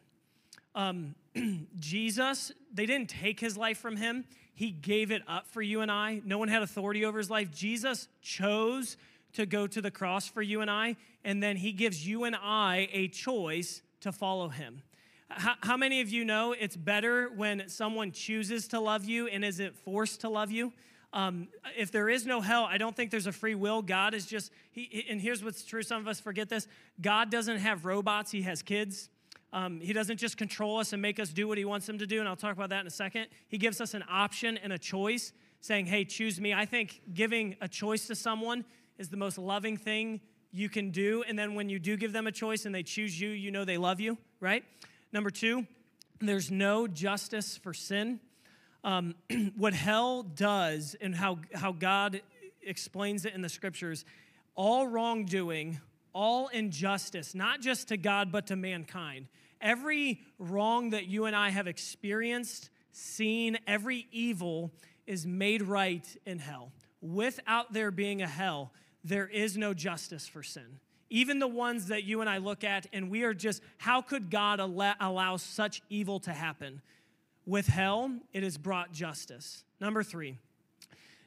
[0.74, 1.14] Um,
[1.78, 5.90] Jesus, they didn't take his life from him, he gave it up for you and
[5.90, 6.20] I.
[6.24, 7.50] No one had authority over his life.
[7.50, 8.96] Jesus chose
[9.32, 12.36] to go to the cross for you and I, and then he gives you and
[12.36, 14.82] I a choice to follow him.
[15.28, 19.42] How, how, many of you know it's better when someone chooses to love you and
[19.42, 20.72] isn't forced to love you?
[21.14, 23.82] Um, if there is no hell, I don't think there's a free will.
[23.82, 26.66] God is just, he, and here's what's true some of us forget this
[27.00, 29.08] God doesn't have robots, He has kids.
[29.52, 32.06] Um, he doesn't just control us and make us do what He wants them to
[32.06, 33.26] do, and I'll talk about that in a second.
[33.48, 36.54] He gives us an option and a choice, saying, Hey, choose me.
[36.54, 38.64] I think giving a choice to someone
[38.98, 40.20] is the most loving thing
[40.52, 41.24] you can do.
[41.26, 43.64] And then when you do give them a choice and they choose you, you know
[43.64, 44.64] they love you, right?
[45.12, 45.66] Number two,
[46.20, 48.20] there's no justice for sin.
[48.84, 49.14] Um,
[49.56, 52.22] what hell does and how, how God
[52.62, 54.04] explains it in the scriptures,
[54.54, 55.80] all wrongdoing,
[56.14, 59.28] all injustice, not just to God, but to mankind.
[59.62, 64.72] Every wrong that you and I have experienced, seen, every evil
[65.06, 66.72] is made right in hell.
[67.00, 68.72] Without there being a hell,
[69.02, 70.80] there is no justice for sin
[71.12, 74.30] even the ones that you and I look at, and we are just, how could
[74.30, 76.80] God allow such evil to happen?
[77.44, 79.62] With hell, it has brought justice.
[79.78, 80.38] Number three,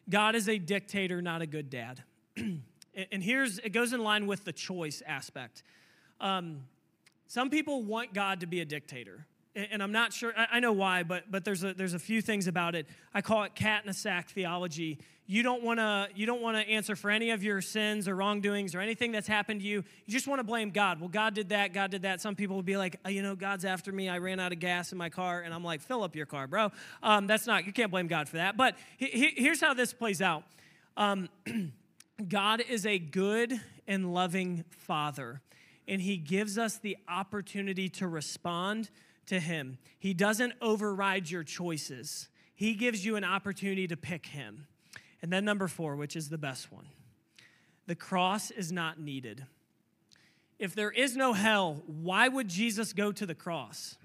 [0.10, 2.02] God is a dictator, not a good dad.
[2.36, 5.62] and here's, it goes in line with the choice aspect.
[6.19, 6.63] Um,
[7.27, 11.03] some people want God to be a dictator and I'm not sure, I know why,
[11.03, 12.88] but, but there's, a, there's a few things about it.
[13.13, 14.99] I call it cat in a sack theology.
[15.27, 18.15] You don't want to you don't want to answer for any of your sins or
[18.15, 19.83] wrongdoings or anything that's happened to you.
[20.05, 20.99] You just want to blame God.
[20.99, 22.21] Well, God did that, God did that.
[22.21, 24.07] Some people will be like, oh, you know, God's after me.
[24.07, 25.41] I ran out of gas in my car.
[25.41, 26.71] And I'm like, fill up your car, bro.
[27.01, 28.55] Um, that's not, you can't blame God for that.
[28.55, 30.43] But he, here's how this plays out
[30.97, 31.29] um,
[32.27, 35.41] God is a good and loving father,
[35.88, 38.89] and he gives us the opportunity to respond
[39.28, 39.78] to Him.
[39.98, 44.67] He doesn't override your choices, He gives you an opportunity to pick Him.
[45.21, 46.88] And then, number four, which is the best one
[47.88, 49.45] the cross is not needed.
[50.58, 53.98] If there is no hell, why would Jesus go to the cross?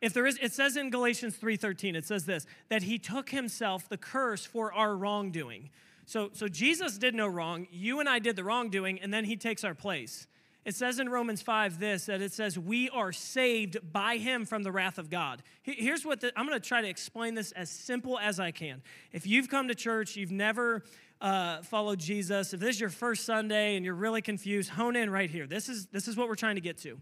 [0.00, 3.88] If there is, it says in Galatians 3:13, it says this, that he took himself
[3.88, 5.70] the curse for our wrongdoing.
[6.06, 9.36] So, so Jesus did no wrong, you and I did the wrongdoing, and then he
[9.36, 10.26] takes our place.
[10.68, 14.64] It says in Romans 5 this that it says, We are saved by him from
[14.64, 15.42] the wrath of God.
[15.62, 18.82] Here's what the, I'm going to try to explain this as simple as I can.
[19.10, 20.82] If you've come to church, you've never
[21.22, 25.08] uh, followed Jesus, if this is your first Sunday and you're really confused, hone in
[25.08, 25.46] right here.
[25.46, 27.00] This is, this is what we're trying to get to.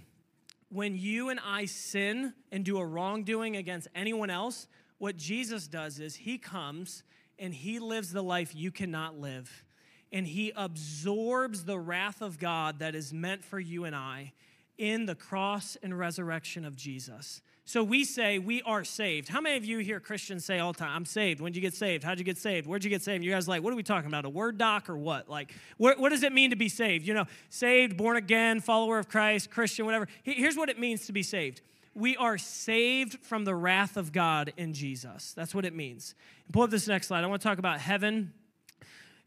[0.70, 4.68] when you and I sin and do a wrongdoing against anyone else,
[4.98, 7.04] what Jesus does is he comes
[7.38, 9.64] and he lives the life you cannot live
[10.12, 14.34] and he absorbs the wrath of God that is meant for you and I
[14.78, 17.42] in the cross and resurrection of Jesus.
[17.66, 19.28] So we say we are saved.
[19.28, 21.42] How many of you hear Christians say all the time, I'm saved?
[21.42, 22.02] When'd you get saved?
[22.02, 22.66] How'd you get saved?
[22.66, 23.26] Where'd you get saved?
[23.26, 24.24] You guys like, what are we talking about?
[24.24, 25.28] A word doc or what?
[25.28, 27.06] Like, what, what does it mean to be saved?
[27.06, 30.08] You know, saved, born again, follower of Christ, Christian, whatever.
[30.24, 31.60] Here's what it means to be saved.
[31.94, 35.34] We are saved from the wrath of God in Jesus.
[35.34, 36.16] That's what it means.
[36.54, 37.24] Pull up this next slide.
[37.24, 38.32] I want to talk about heaven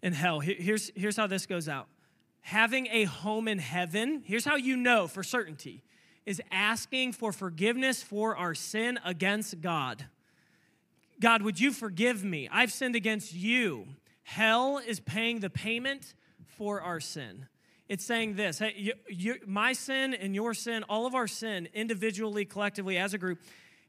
[0.03, 0.41] in hell.
[0.41, 1.89] Here's, here's how this goes out
[2.43, 5.83] having a home in heaven, here's how you know for certainty,
[6.27, 10.07] is asking for forgiveness for our sin against God.
[11.21, 12.49] God, would you forgive me?
[12.51, 13.87] I've sinned against you.
[14.23, 16.15] Hell is paying the payment
[16.47, 17.47] for our sin.
[17.89, 21.69] It's saying this hey, you, you, my sin and your sin, all of our sin,
[21.75, 23.39] individually, collectively, as a group,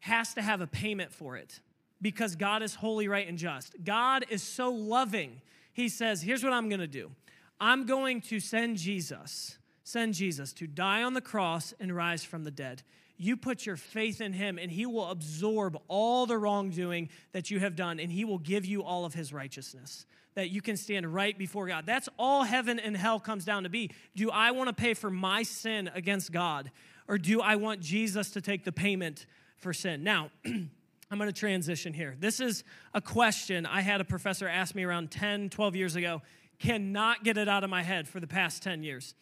[0.01, 1.59] has to have a payment for it
[2.01, 3.75] because God is holy, right, and just.
[3.83, 5.41] God is so loving
[5.73, 7.11] he says, Here's what I'm going to do
[7.59, 12.43] I'm going to send Jesus, send Jesus to die on the cross and rise from
[12.43, 12.83] the dead.
[13.17, 17.59] You put your faith in him, and he will absorb all the wrongdoing that you
[17.59, 21.13] have done, and he will give you all of his righteousness that you can stand
[21.13, 21.85] right before God.
[21.85, 23.91] That's all heaven and hell comes down to be.
[24.15, 26.71] Do I want to pay for my sin against God,
[27.07, 29.25] or do I want Jesus to take the payment
[29.57, 30.03] for sin?
[30.03, 30.31] Now,
[31.11, 32.15] I'm going to transition here.
[32.17, 36.21] This is a question I had a professor ask me around 10, 12 years ago.
[36.57, 39.13] Cannot get it out of my head for the past 10 years.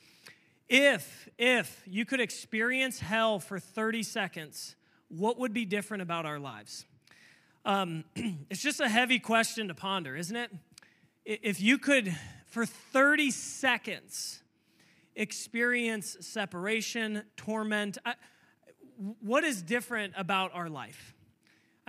[0.68, 4.76] If, if you could experience hell for 30 seconds,
[5.08, 6.86] what would be different about our lives?
[7.66, 8.04] Um,
[8.52, 10.52] it's just a heavy question to ponder, isn't it?
[11.26, 14.44] If you could, for 30 seconds,
[15.16, 18.14] experience separation, torment, I,
[19.22, 21.16] what is different about our life?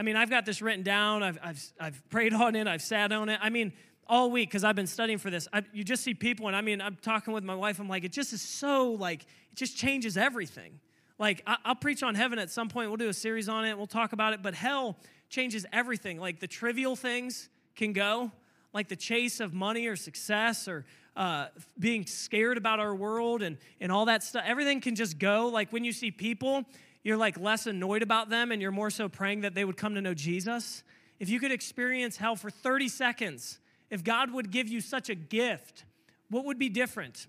[0.01, 1.23] I mean, I've got this written down.
[1.23, 2.67] I've, I've, I've prayed on it.
[2.67, 3.39] I've sat on it.
[3.43, 3.75] I mean,
[4.07, 5.47] all week because I've been studying for this.
[5.53, 7.79] I, you just see people, and I mean, I'm talking with my wife.
[7.79, 10.81] I'm like, it just is so like, it just changes everything.
[11.19, 12.89] Like, I, I'll preach on heaven at some point.
[12.89, 13.77] We'll do a series on it.
[13.77, 14.43] We'll talk about it.
[14.43, 14.97] But hell
[15.29, 16.19] changes everything.
[16.19, 18.33] Like the trivial things can go,
[18.73, 23.59] like the chase of money or success or uh, being scared about our world and,
[23.83, 24.45] and all that stuff.
[24.47, 25.49] Everything can just go.
[25.49, 26.65] Like when you see people,
[27.03, 29.95] you're like less annoyed about them and you're more so praying that they would come
[29.95, 30.83] to know Jesus.
[31.19, 33.59] If you could experience hell for 30 seconds,
[33.91, 35.85] if God would give you such a gift,
[36.31, 37.27] what would be different?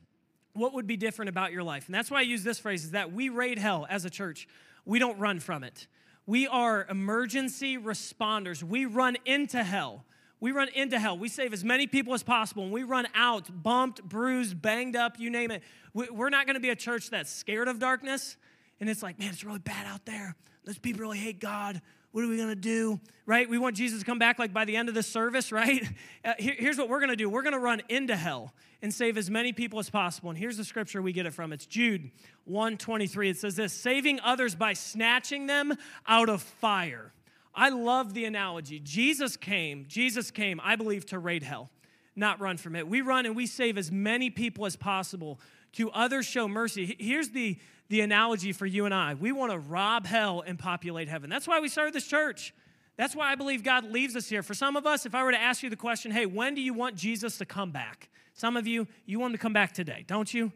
[0.54, 1.86] What would be different about your life?
[1.88, 4.48] And that's why I use this phrase is that we raid hell as a church.
[4.86, 5.88] We don't run from it.
[6.26, 8.62] We are emergency responders.
[8.62, 10.06] We run into hell.
[10.40, 11.18] We run into hell.
[11.18, 15.20] We save as many people as possible, and we run out, bumped, bruised, banged up,
[15.20, 15.62] you name it.
[15.94, 18.38] We're not going to be a church that's scared of darkness.
[18.82, 20.36] And it's like, man, it's really bad out there.
[20.66, 21.82] Those people really hate God.
[22.12, 23.00] What are we going to do?
[23.26, 23.48] Right?
[23.50, 25.88] We want Jesus to come back like by the end of the service, right?
[26.24, 28.94] Uh, here, here's what we're going to do we're going to run into hell and
[28.94, 30.30] save as many people as possible.
[30.30, 32.12] And here's the scripture we get it from it's Jude
[32.46, 33.30] 123.
[33.32, 35.74] It says this saving others by snatching them
[36.08, 37.12] out of fire.
[37.56, 38.80] I love the analogy.
[38.80, 41.72] Jesus came, Jesus came, I believe, to raid hell,
[42.16, 42.88] not run from it.
[42.88, 45.40] We run and we save as many people as possible
[45.74, 46.96] to others show mercy.
[47.00, 47.58] Here's the,
[47.92, 49.16] the analogy for you and I.
[49.16, 51.30] We want to rob hell and populate heaven.
[51.30, 52.54] That's why we started this church.
[52.96, 54.42] That's why I believe God leaves us here.
[54.42, 56.62] For some of us, if I were to ask you the question, hey, when do
[56.62, 58.10] you want Jesus to come back?
[58.34, 60.54] Some of you, you want him to come back today, don't you?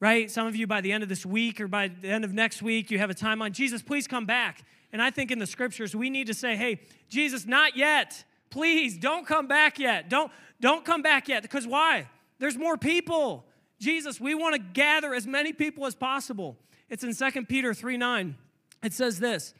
[0.00, 0.30] Right?
[0.30, 2.60] Some of you, by the end of this week or by the end of next
[2.60, 3.52] week, you have a timeline.
[3.52, 4.62] Jesus, please come back.
[4.92, 8.22] And I think in the scriptures, we need to say, hey, Jesus, not yet.
[8.50, 10.10] Please don't come back yet.
[10.10, 11.42] Don't, don't come back yet.
[11.42, 12.06] Because why?
[12.38, 13.46] There's more people.
[13.78, 16.56] Jesus, we want to gather as many people as possible.
[16.88, 18.36] It's in 2 Peter 3 9.
[18.82, 19.54] It says this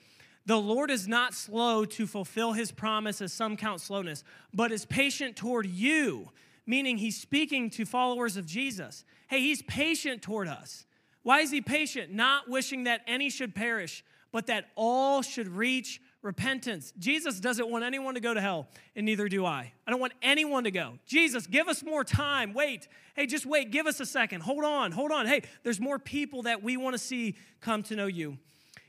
[0.46, 4.24] The Lord is not slow to fulfill his promise, as some count slowness,
[4.54, 6.30] but is patient toward you,
[6.66, 9.04] meaning he's speaking to followers of Jesus.
[9.28, 10.86] Hey, he's patient toward us.
[11.22, 12.12] Why is he patient?
[12.12, 16.92] Not wishing that any should perish, but that all should reach repentance.
[16.98, 19.72] Jesus doesn't want anyone to go to hell, and neither do I.
[19.86, 20.98] I don't want anyone to go.
[21.06, 22.52] Jesus, give us more time.
[22.52, 22.88] Wait.
[23.14, 23.70] Hey, just wait.
[23.70, 24.42] Give us a second.
[24.42, 24.92] Hold on.
[24.92, 25.26] Hold on.
[25.26, 28.36] Hey, there's more people that we want to see come to know you.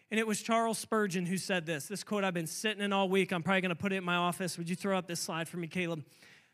[0.09, 1.87] And it was Charles Spurgeon who said this.
[1.87, 3.31] This quote I've been sitting in all week.
[3.31, 4.57] I'm probably going to put it in my office.
[4.57, 6.03] Would you throw up this slide for me, Caleb?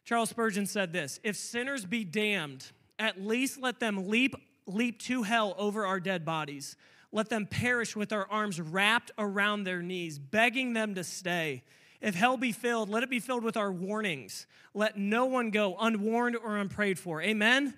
[0.05, 4.35] Charles Spurgeon said this If sinners be damned, at least let them leap,
[4.67, 6.75] leap to hell over our dead bodies
[7.13, 11.63] let them perish with their arms wrapped around their knees, begging them to stay.
[12.01, 14.47] If hell be filled, let it be filled with our warnings.
[14.73, 17.21] Let no one go unwarned or unprayed for.
[17.21, 17.75] Amen?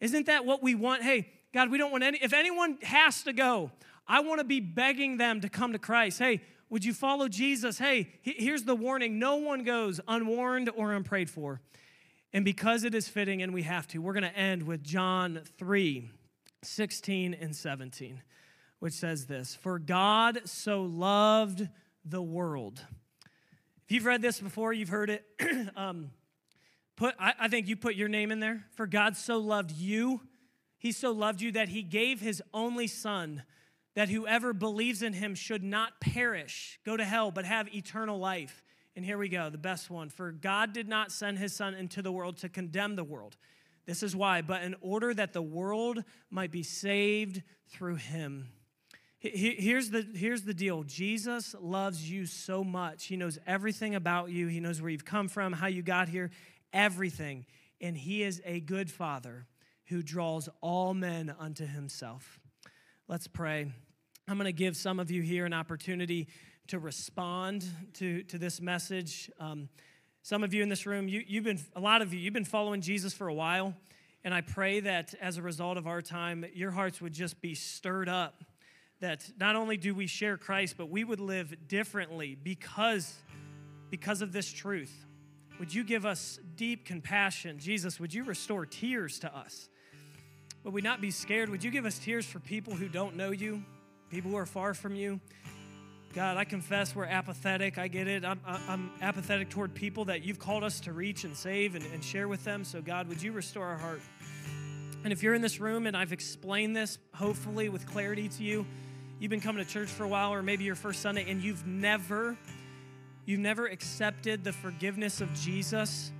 [0.00, 1.02] Isn't that what we want?
[1.02, 3.70] Hey, God, we don't want any, if anyone has to go,
[4.06, 6.18] I want to be begging them to come to Christ.
[6.18, 7.78] Hey, would you follow Jesus?
[7.78, 11.60] Hey, here's the warning no one goes unwarned or unprayed for.
[12.32, 15.42] And because it is fitting and we have to, we're going to end with John
[15.58, 16.10] 3
[16.62, 18.22] 16 and 17
[18.80, 21.68] which says this For God so loved
[22.04, 22.84] the world.
[23.84, 25.24] If you've read this before, you've heard it.
[25.76, 26.10] um,
[26.96, 28.66] put, I, I think you put your name in there.
[28.76, 30.20] For God so loved you,
[30.78, 33.44] He so loved you that He gave His only Son,
[33.94, 38.62] that whoever believes in Him should not perish, go to hell, but have eternal life.
[38.94, 40.10] And here we go, the best one.
[40.10, 43.36] For God did not send His Son into the world to condemn the world.
[43.86, 48.48] This is why, but in order that the world might be saved through Him.
[49.20, 53.06] Here's the, here's the deal Jesus loves you so much.
[53.06, 56.30] He knows everything about you, He knows where you've come from, how you got here,
[56.72, 57.44] everything.
[57.80, 59.46] And He is a good Father
[59.86, 62.38] who draws all men unto Himself.
[63.08, 63.72] Let's pray.
[64.28, 66.28] I'm going to give some of you here an opportunity
[66.68, 69.30] to respond to, to this message.
[69.40, 69.68] Um,
[70.22, 72.44] some of you in this room, you, you've been, a lot of you, you've been
[72.44, 73.74] following Jesus for a while.
[74.22, 77.54] And I pray that as a result of our time, your hearts would just be
[77.54, 78.44] stirred up
[79.00, 83.14] that not only do we share Christ, but we would live differently because,
[83.90, 85.06] because of this truth.
[85.58, 87.58] Would you give us deep compassion?
[87.58, 89.68] Jesus, would you restore tears to us?
[90.64, 91.48] Would we not be scared?
[91.50, 93.64] Would you give us tears for people who don't know you,
[94.10, 95.20] people who are far from you?
[96.14, 97.78] God, I confess we're apathetic.
[97.78, 98.24] I get it.
[98.24, 102.02] I'm, I'm apathetic toward people that you've called us to reach and save and, and
[102.02, 102.64] share with them.
[102.64, 104.00] So, God, would you restore our heart?
[105.04, 108.66] And if you're in this room and I've explained this, hopefully with clarity to you,
[109.18, 111.66] you've been coming to church for a while or maybe your first Sunday and you've
[111.66, 112.36] never
[113.26, 116.12] you've never accepted the forgiveness of Jesus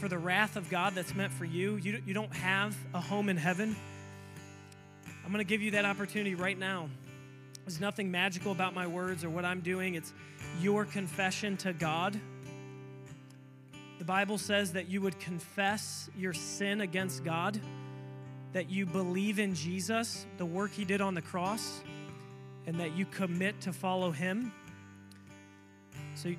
[0.00, 3.28] for the wrath of God that's meant for you, you, you don't have a home
[3.28, 3.76] in heaven,
[5.24, 6.88] I'm going to give you that opportunity right now.
[7.64, 9.94] There's nothing magical about my words or what I'm doing.
[9.94, 10.12] It's
[10.60, 12.20] your confession to God.
[13.98, 17.60] The Bible says that you would confess your sin against God,
[18.52, 21.80] that you believe in Jesus, the work he did on the cross,
[22.66, 24.52] and that you commit to follow Him.
[26.14, 26.36] So you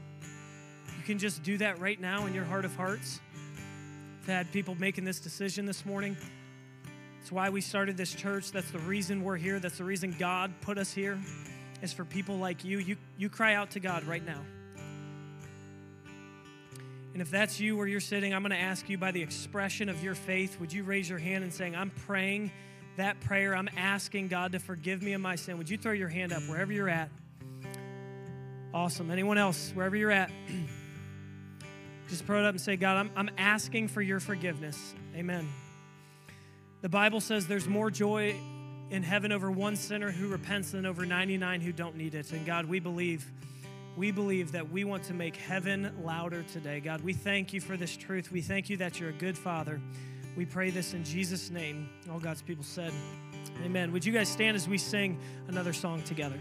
[1.05, 3.19] can just do that right now in your heart of hearts.
[4.21, 6.15] I've had people making this decision this morning.
[7.21, 8.51] It's why we started this church.
[8.51, 9.59] That's the reason we're here.
[9.59, 11.19] That's the reason God put us here,
[11.81, 12.79] is for people like you.
[12.79, 14.41] You, you cry out to God right now.
[17.13, 19.87] And if that's you where you're sitting, I'm going to ask you by the expression
[19.87, 22.51] of your faith, would you raise your hand and saying, I'm praying
[22.97, 23.55] that prayer.
[23.55, 25.57] I'm asking God to forgive me of my sin.
[25.57, 27.09] Would you throw your hand up wherever you're at?
[28.73, 29.11] Awesome.
[29.11, 30.31] Anyone else, wherever you're at?
[32.09, 34.93] Just throw it up and say, God, I'm, I'm asking for your forgiveness.
[35.15, 35.47] Amen.
[36.81, 38.35] The Bible says there's more joy
[38.89, 42.31] in heaven over one sinner who repents than over 99 who don't need it.
[42.31, 43.31] And God, we believe,
[43.95, 46.79] we believe that we want to make heaven louder today.
[46.79, 48.31] God, we thank you for this truth.
[48.31, 49.81] We thank you that you're a good father.
[50.35, 51.89] We pray this in Jesus' name.
[52.11, 52.91] All God's people said,
[53.63, 53.91] Amen.
[53.91, 56.39] Would you guys stand as we sing another song together?